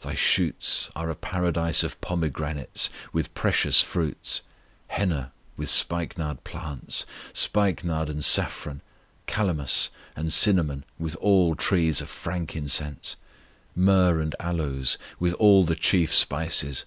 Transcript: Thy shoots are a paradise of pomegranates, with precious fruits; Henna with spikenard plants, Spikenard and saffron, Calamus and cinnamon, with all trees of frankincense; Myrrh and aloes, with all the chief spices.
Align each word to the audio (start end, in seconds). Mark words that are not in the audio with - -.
Thy 0.00 0.14
shoots 0.14 0.88
are 0.96 1.10
a 1.10 1.14
paradise 1.14 1.82
of 1.82 2.00
pomegranates, 2.00 2.88
with 3.12 3.34
precious 3.34 3.82
fruits; 3.82 4.40
Henna 4.86 5.32
with 5.58 5.68
spikenard 5.68 6.44
plants, 6.44 7.04
Spikenard 7.34 8.08
and 8.08 8.24
saffron, 8.24 8.80
Calamus 9.26 9.90
and 10.16 10.32
cinnamon, 10.32 10.86
with 10.98 11.14
all 11.16 11.54
trees 11.56 12.00
of 12.00 12.08
frankincense; 12.08 13.16
Myrrh 13.74 14.18
and 14.20 14.34
aloes, 14.40 14.96
with 15.20 15.34
all 15.34 15.62
the 15.62 15.76
chief 15.76 16.10
spices. 16.10 16.86